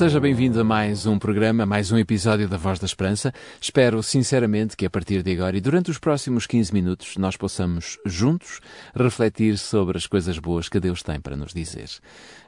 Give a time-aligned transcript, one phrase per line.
[0.00, 3.34] Seja bem-vindo a mais um programa, mais um episódio da Voz da Esperança.
[3.60, 7.98] Espero sinceramente que a partir de agora e durante os próximos 15 minutos nós possamos
[8.06, 8.60] juntos
[8.94, 11.90] refletir sobre as coisas boas que Deus tem para nos dizer.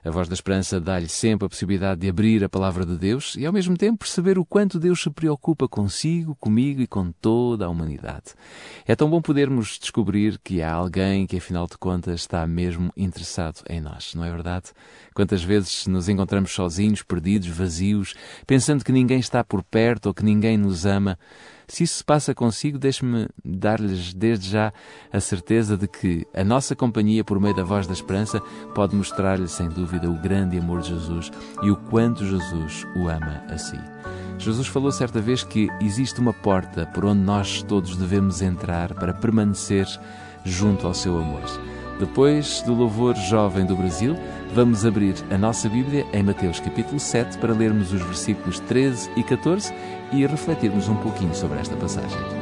[0.05, 3.47] A Voz da Esperança dá-lhe sempre a possibilidade de abrir a palavra de Deus e
[3.47, 7.69] ao mesmo tempo perceber o quanto Deus se preocupa consigo, comigo e com toda a
[7.69, 8.35] humanidade.
[8.85, 13.63] É tão bom podermos descobrir que há alguém que afinal de contas está mesmo interessado
[13.69, 14.73] em nós, não é verdade?
[15.15, 20.25] Quantas vezes nos encontramos sozinhos, perdidos, vazios, pensando que ninguém está por perto ou que
[20.25, 21.17] ninguém nos ama.
[21.69, 24.73] Se isso se passa consigo, deixe-me dar-lhes desde já
[25.13, 28.41] a certeza de que a nossa companhia, por meio da voz da esperança,
[28.75, 31.31] pode mostrar-lhe sem dúvida o grande amor de Jesus
[31.63, 33.79] e o quanto Jesus o ama a si.
[34.39, 39.15] Jesus falou certa vez que existe uma porta por onde nós todos devemos entrar para
[39.15, 39.87] permanecer
[40.45, 41.43] junto ao seu amor.
[41.99, 44.17] Depois do louvor jovem do Brasil,
[44.53, 49.23] vamos abrir a nossa Bíblia em Mateus capítulo 7 para lermos os versículos 13 e
[49.23, 49.73] 14
[50.13, 52.42] e refletirmos um pouquinho sobre esta passagem.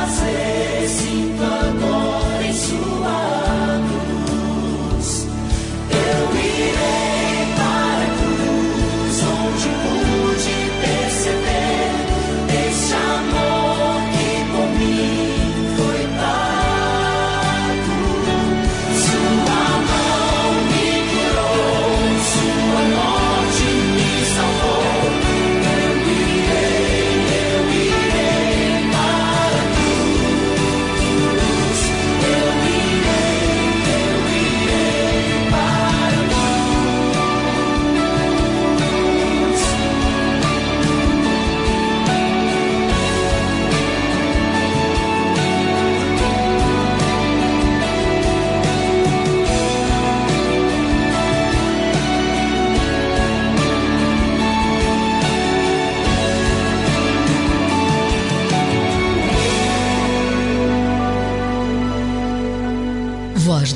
[0.00, 1.29] Voz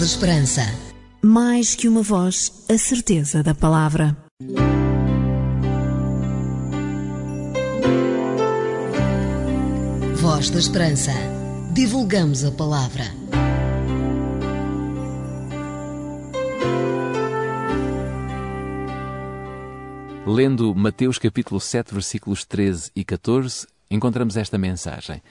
[0.05, 0.61] da Esperança.
[1.23, 4.15] Mais que uma voz, a certeza da palavra.
[10.15, 11.11] Voz da Esperança.
[11.73, 13.05] Divulgamos a palavra.
[20.27, 25.23] Lendo Mateus capítulo 7, versículos 13 e 14, encontramos esta mensagem: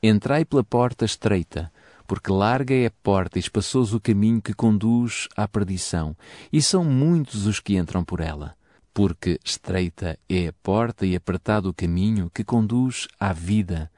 [0.00, 1.72] Entrai pela porta estreita
[2.10, 6.16] porque larga é a porta e espaçoso o caminho que conduz à perdição,
[6.52, 8.56] e são muitos os que entram por ela.
[8.92, 13.88] Porque estreita é a porta e apertado o caminho que conduz à vida,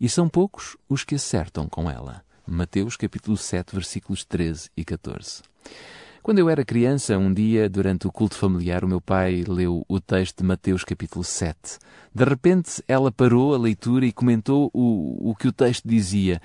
[0.00, 2.24] e são poucos os que acertam com ela.
[2.46, 5.42] Mateus capítulo 7, versículos 13 e 14.
[6.22, 9.98] Quando eu era criança, um dia, durante o culto familiar, o meu pai leu o
[9.98, 11.80] texto de Mateus capítulo 7.
[12.14, 16.40] De repente, ela parou a leitura e comentou o, o que o texto dizia,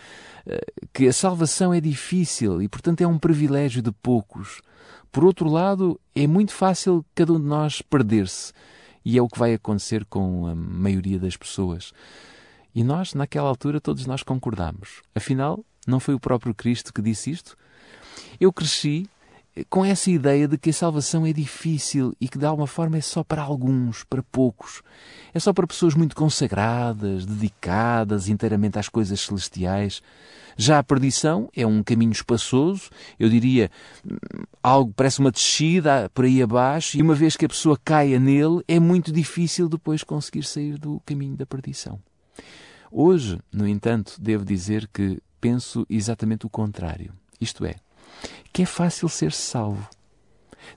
[0.47, 4.63] eh, que a salvação é difícil e, portanto, é um privilégio de poucos.
[5.11, 8.53] Por outro lado, é muito fácil cada um de nós perder-se.
[9.05, 11.93] E é o que vai acontecer com a maioria das pessoas.
[12.73, 15.03] E nós, naquela altura, todos nós concordamos.
[15.13, 17.55] Afinal, não foi o próprio Cristo que disse isto?
[18.39, 19.07] Eu cresci
[19.69, 23.01] com essa ideia de que a salvação é difícil e que de alguma forma é
[23.01, 24.81] só para alguns, para poucos.
[25.33, 30.01] É só para pessoas muito consagradas, dedicadas inteiramente às coisas celestiais.
[30.55, 32.89] Já a perdição é um caminho espaçoso,
[33.19, 33.69] eu diria
[34.63, 38.63] algo parece uma descida por aí abaixo, e uma vez que a pessoa caia nele,
[38.67, 41.99] é muito difícil depois conseguir sair do caminho da perdição.
[42.91, 47.13] Hoje, no entanto, devo dizer que penso exatamente o contrário.
[47.39, 47.75] Isto é,
[48.57, 49.87] que é fácil ser salvo.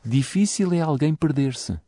[0.05, 1.81] Difícil é alguém perder-se.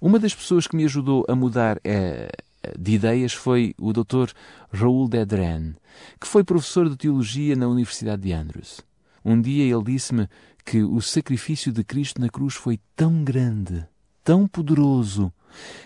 [0.00, 2.32] Uma das pessoas que me ajudou a mudar é,
[2.76, 4.32] de ideias foi o Dr.
[4.72, 5.76] Raoul Dedren,
[6.20, 8.80] que foi professor de teologia na Universidade de Andrews.
[9.24, 10.28] Um dia ele disse-me
[10.64, 13.86] que o sacrifício de Cristo na cruz foi tão grande,
[14.24, 15.32] tão poderoso,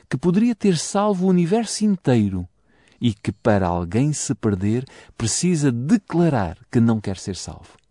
[0.08, 2.48] que poderia ter salvo o universo inteiro
[2.98, 4.86] e que para alguém se perder
[5.18, 7.83] precisa declarar que não quer ser salvo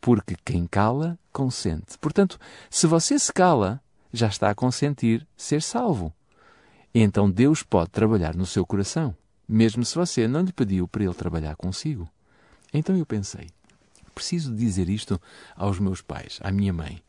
[0.00, 1.98] porque quem cala, consente.
[2.00, 2.38] Portanto,
[2.70, 3.80] se você se cala,
[4.12, 6.12] já está a consentir ser salvo.
[6.94, 9.14] Então Deus pode trabalhar no seu coração,
[9.48, 12.08] mesmo se você não lhe pediu para ele trabalhar consigo.
[12.72, 13.48] Então eu pensei,
[14.14, 15.20] preciso dizer isto
[15.54, 17.00] aos meus pais, à minha mãe.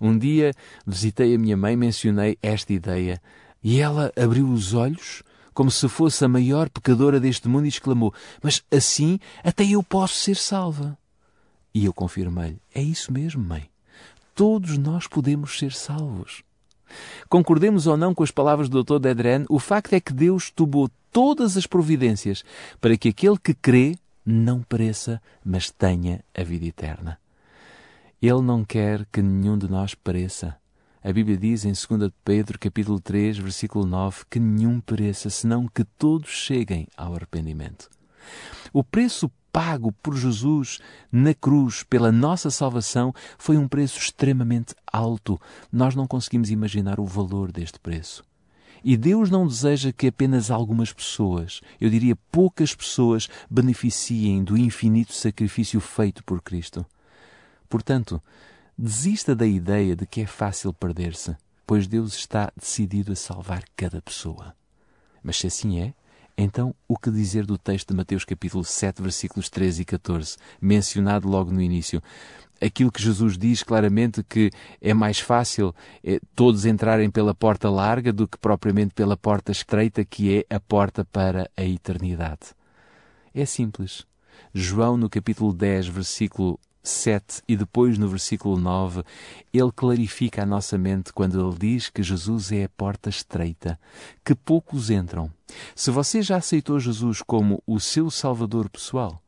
[0.00, 0.52] Um dia
[0.86, 3.20] visitei a minha mãe, mencionei esta ideia
[3.62, 5.22] e ela abriu os olhos
[5.52, 10.14] como se fosse a maior pecadora deste mundo e exclamou: Mas assim até eu posso
[10.14, 10.96] ser salva.
[11.74, 13.68] E eu confirmei-lhe: É isso mesmo, mãe.
[14.34, 16.42] Todos nós podemos ser salvos.
[17.28, 18.98] Concordemos ou não com as palavras do Dr.
[18.98, 22.44] Dedren, o facto é que Deus tomou todas as providências
[22.80, 27.18] para que aquele que crê não pereça, mas tenha a vida eterna.
[28.20, 30.56] Ele não quer que nenhum de nós pereça.
[31.02, 35.82] A Bíblia diz em 2 Pedro, capítulo 3, versículo 9, que nenhum pereça, senão que
[35.82, 37.90] todos cheguem ao arrependimento.
[38.72, 40.78] O preço pago por Jesus
[41.10, 45.40] na cruz pela nossa salvação foi um preço extremamente alto.
[45.70, 48.24] Nós não conseguimos imaginar o valor deste preço.
[48.84, 55.12] E Deus não deseja que apenas algumas pessoas, eu diria poucas pessoas, beneficiem do infinito
[55.12, 56.84] sacrifício feito por Cristo.
[57.68, 58.20] Portanto,
[58.76, 64.02] desista da ideia de que é fácil perder-se, pois Deus está decidido a salvar cada
[64.02, 64.52] pessoa.
[65.22, 65.94] Mas se assim é,
[66.36, 71.28] então, o que dizer do texto de Mateus capítulo 7, versículos 13 e 14, mencionado
[71.28, 72.02] logo no início?
[72.60, 74.50] Aquilo que Jesus diz claramente que
[74.80, 80.04] é mais fácil é, todos entrarem pela porta larga do que propriamente pela porta estreita,
[80.04, 82.54] que é a porta para a eternidade.
[83.34, 84.06] É simples.
[84.54, 89.02] João, no capítulo 10, versículo 7 e depois no versículo 9,
[89.52, 93.78] ele clarifica a nossa mente quando ele diz que Jesus é a porta estreita,
[94.24, 95.30] que poucos entram.
[95.74, 99.22] Se você já aceitou Jesus como o seu Salvador pessoal,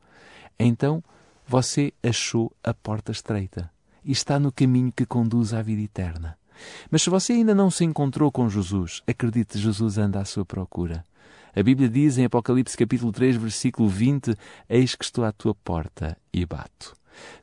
[0.59, 1.03] então
[1.47, 3.71] você achou a porta estreita
[4.03, 6.37] e está no caminho que conduz à vida eterna.
[6.89, 11.03] Mas se você ainda não se encontrou com Jesus, acredite, Jesus anda à sua procura.
[11.55, 14.35] A Bíblia diz em Apocalipse capítulo 3, versículo 20:
[14.69, 16.93] Eis que estou à tua porta e bato.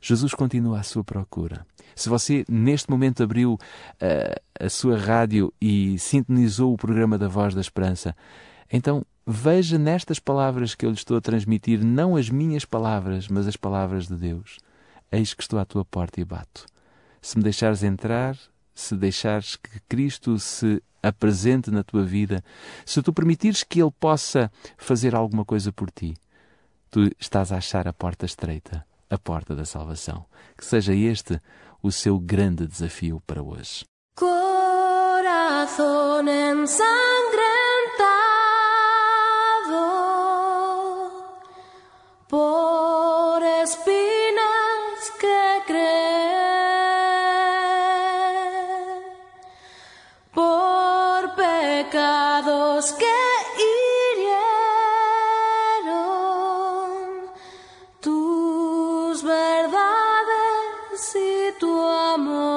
[0.01, 1.65] Jesus continua à sua procura.
[1.95, 7.53] Se você neste momento abriu uh, a sua rádio e sintonizou o programa da Voz
[7.53, 8.15] da Esperança,
[8.71, 13.47] então veja nestas palavras que eu lhe estou a transmitir não as minhas palavras, mas
[13.47, 14.57] as palavras de Deus.
[15.11, 16.65] Eis que estou à tua porta e bato.
[17.21, 18.37] Se me deixares entrar,
[18.73, 22.43] se deixares que Cristo se apresente na tua vida,
[22.85, 26.15] se tu permitires que Ele possa fazer alguma coisa por ti,
[26.89, 30.25] tu estás a achar a porta estreita a porta da salvação.
[30.57, 31.39] Que seja este
[31.81, 33.85] o seu grande desafio para hoje.
[34.15, 36.83] Coração ensangrentado
[42.27, 44.02] por espinas
[61.59, 62.52] tu amor.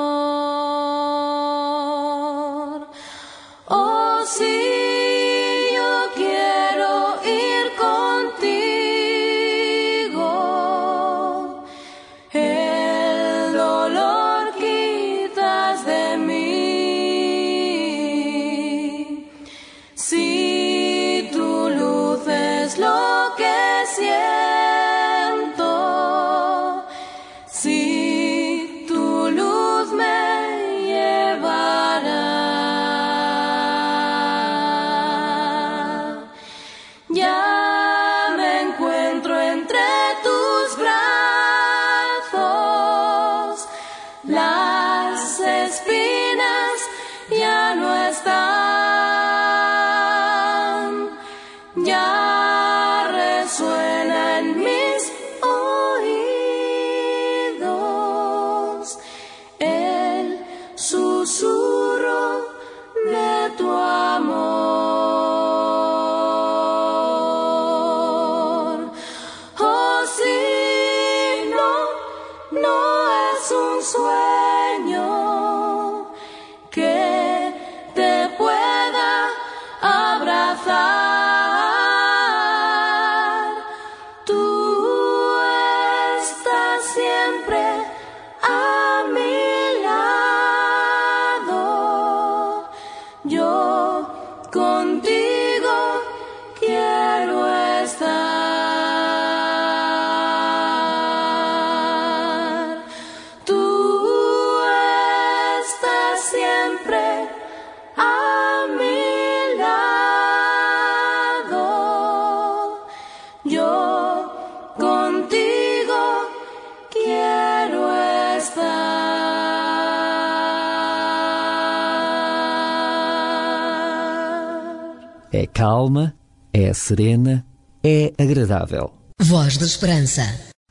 [125.39, 126.15] É calma,
[126.51, 127.47] é serena,
[127.85, 128.95] é agradável.
[129.21, 130.23] Voz da Esperança.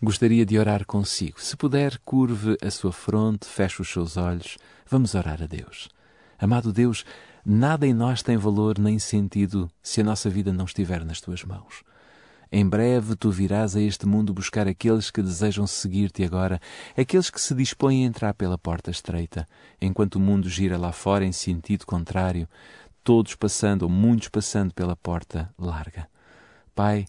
[0.02, 1.40] Gostaria de orar consigo.
[1.40, 4.58] Se puder, curve a sua fronte, feche os seus olhos.
[4.90, 5.88] Vamos orar a Deus.
[6.40, 7.06] Amado Deus,
[7.46, 11.44] nada em nós tem valor nem sentido se a nossa vida não estiver nas tuas
[11.44, 11.84] mãos.
[12.52, 16.60] Em breve tu virás a este mundo buscar aqueles que desejam seguir-te agora,
[16.98, 19.46] aqueles que se dispõem a entrar pela porta estreita,
[19.82, 22.48] enquanto o mundo gira lá fora em sentido contrário,
[23.06, 26.10] todos passando ou muitos passando pela porta larga.
[26.76, 27.06] Pai,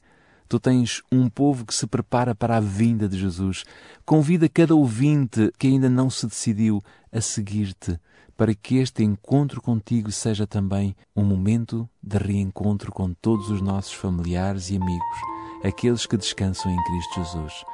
[0.49, 3.65] Tu tens um povo que se prepara para a vinda de Jesus.
[4.05, 6.81] Convida cada ouvinte que ainda não se decidiu
[7.13, 7.99] a seguir-te,
[8.37, 13.95] para que este encontro contigo seja também um momento de reencontro com todos os nossos
[13.95, 15.19] familiares e amigos,
[15.65, 17.65] aqueles que descansam em Cristo Jesus,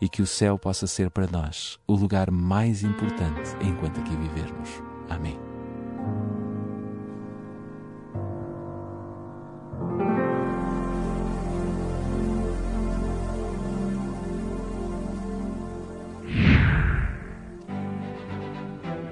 [0.00, 4.68] e que o céu possa ser para nós o lugar mais importante enquanto aqui vivermos.
[5.08, 5.47] Amém.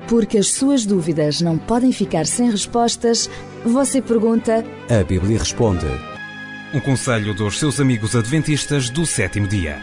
[0.09, 3.29] Porque as suas dúvidas não podem ficar sem respostas,
[3.65, 4.65] você pergunta.
[4.89, 5.87] A Bíblia responde.
[6.73, 9.79] Um conselho dos seus amigos adventistas do sétimo dia.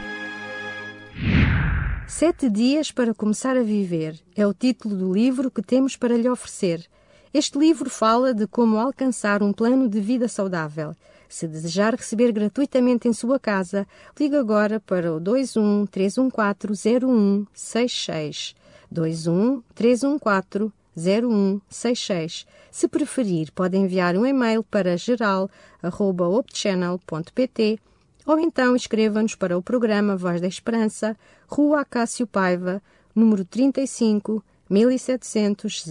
[2.08, 6.30] Sete Dias para Começar a Viver é o título do livro que temos para lhe
[6.30, 6.86] oferecer.
[7.34, 10.96] Este livro fala de como alcançar um plano de vida saudável.
[11.28, 13.88] Se desejar receber gratuitamente em sua casa,
[14.18, 18.56] ligue agora para o 21 314 0166.
[19.02, 22.46] 21 314 0166.
[22.72, 27.80] Se preferir, pode enviar um e-mail para geral.opchannel.pt
[28.26, 32.82] ou então escreva-nos para o programa Voz da Esperança, Rua Acácio Paiva,
[33.14, 35.84] número 35, 1700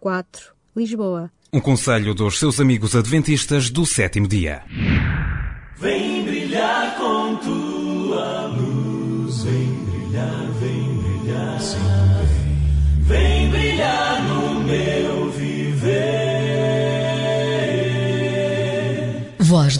[0.00, 1.30] 004, Lisboa.
[1.52, 4.62] Um conselho dos seus amigos adventistas do sétimo dia.
[5.76, 11.78] Vem brilhar com tua luz, vem brilhar, vem brilhar, sim,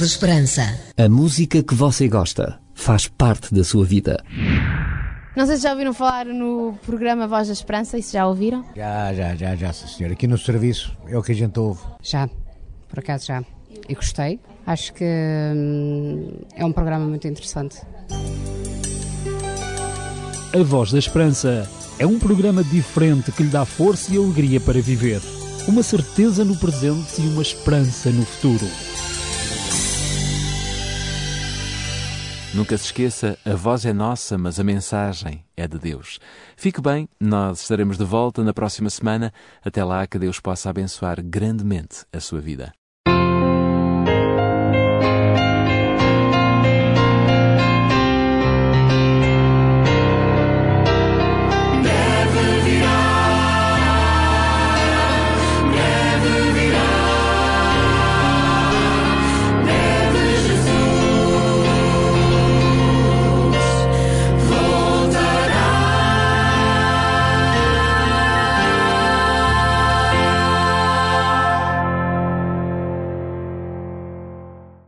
[0.03, 0.81] da Esperança.
[0.97, 4.21] A música que você gosta faz parte da sua vida.
[5.37, 8.65] Não sei se já ouviram falar no programa Voz da Esperança, e se já ouviram?
[8.75, 10.13] Já, já, já, já, sim, senhor.
[10.13, 11.81] Aqui no serviço é o que a gente ouve.
[12.03, 12.29] Já,
[12.89, 13.45] por acaso já.
[13.89, 14.41] E gostei.
[14.67, 17.79] Acho que hum, é um programa muito interessante.
[20.53, 24.81] A Voz da Esperança é um programa diferente que lhe dá força e alegria para
[24.81, 25.21] viver.
[25.69, 28.67] Uma certeza no presente e uma esperança no futuro.
[32.55, 36.21] Nunca se esqueça, a voz é nossa, mas a mensagem é de Deus.
[36.55, 39.33] Fique bem, nós estaremos de volta na próxima semana.
[39.65, 42.71] Até lá, que Deus possa abençoar grandemente a sua vida.